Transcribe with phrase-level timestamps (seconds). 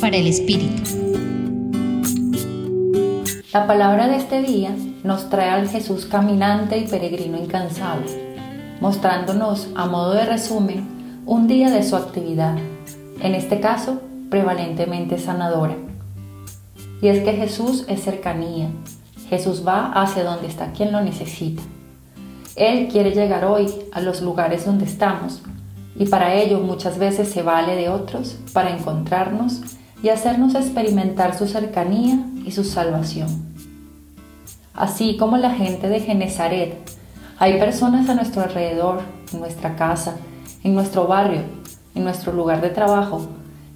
[0.00, 0.82] Para el Espíritu.
[3.52, 8.34] La palabra de este día nos trae al Jesús caminante y peregrino incansable,
[8.80, 12.56] mostrándonos, a modo de resumen, un día de su actividad,
[13.20, 15.76] en este caso prevalentemente sanadora.
[17.00, 18.70] Y es que Jesús es cercanía,
[19.28, 21.62] Jesús va hacia donde está quien lo necesita.
[22.56, 25.42] Él quiere llegar hoy a los lugares donde estamos
[25.96, 29.60] y para ello muchas veces se vale de otros para encontrarnos
[30.02, 33.54] y hacernos experimentar su cercanía y su salvación.
[34.74, 36.76] Así como la gente de Genezaret,
[37.38, 39.02] hay personas a nuestro alrededor,
[39.32, 40.16] en nuestra casa,
[40.62, 41.42] en nuestro barrio,
[41.94, 43.26] en nuestro lugar de trabajo,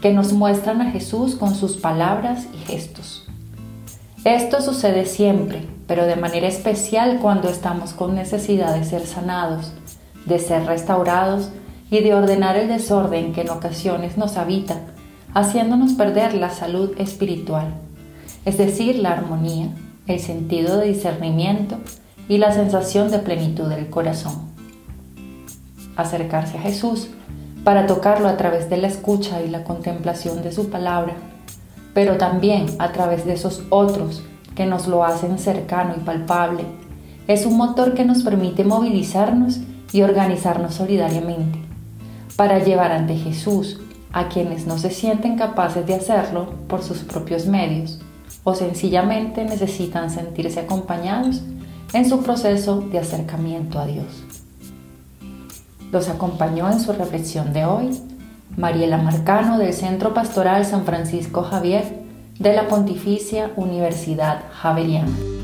[0.00, 3.26] que nos muestran a Jesús con sus palabras y gestos.
[4.24, 9.72] Esto sucede siempre, pero de manera especial cuando estamos con necesidad de ser sanados,
[10.26, 11.50] de ser restaurados
[11.90, 14.80] y de ordenar el desorden que en ocasiones nos habita,
[15.34, 17.74] haciéndonos perder la salud espiritual,
[18.44, 19.68] es decir, la armonía,
[20.06, 21.76] el sentido de discernimiento
[22.28, 24.52] y la sensación de plenitud del corazón.
[25.96, 27.08] Acercarse a Jesús
[27.64, 31.14] para tocarlo a través de la escucha y la contemplación de su palabra,
[31.94, 34.22] pero también a través de esos otros
[34.54, 36.64] que nos lo hacen cercano y palpable,
[37.26, 39.60] es un motor que nos permite movilizarnos
[39.92, 41.63] y organizarnos solidariamente
[42.36, 43.80] para llevar ante Jesús
[44.12, 48.00] a quienes no se sienten capaces de hacerlo por sus propios medios
[48.44, 51.42] o sencillamente necesitan sentirse acompañados
[51.92, 54.24] en su proceso de acercamiento a Dios.
[55.90, 58.00] Los acompañó en su reflexión de hoy
[58.56, 62.04] Mariela Marcano del Centro Pastoral San Francisco Javier
[62.38, 65.43] de la Pontificia Universidad Javeriana.